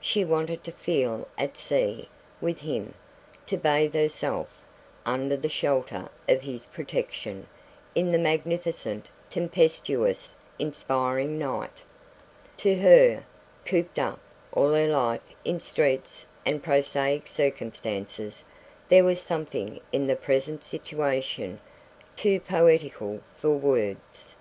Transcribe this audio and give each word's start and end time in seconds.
She 0.00 0.24
wanted 0.24 0.62
to 0.62 0.70
feel 0.70 1.26
"at 1.36 1.56
sea" 1.56 2.08
with 2.40 2.60
him, 2.60 2.94
to 3.46 3.56
bathe 3.56 3.94
herself, 3.94 4.46
under 5.04 5.36
the 5.36 5.48
shelter 5.48 6.08
of 6.28 6.42
his 6.42 6.66
protection, 6.66 7.48
in 7.92 8.12
the 8.12 8.18
magnificent, 8.18 9.10
tempestuous, 9.28 10.36
inspiring 10.56 11.36
night. 11.36 11.78
To 12.58 12.76
her, 12.76 13.24
cooped 13.66 13.98
up 13.98 14.20
all 14.52 14.70
her 14.70 14.86
life 14.86 15.20
in 15.44 15.58
streets 15.58 16.26
and 16.46 16.62
prosaic 16.62 17.26
circumstances, 17.26 18.44
there 18.88 19.02
was 19.02 19.20
something 19.20 19.80
in 19.90 20.06
the 20.06 20.14
present 20.14 20.62
situation 20.62 21.58
too 22.14 22.38
poetical 22.38 23.20
for 23.34 23.50
words. 23.56 24.36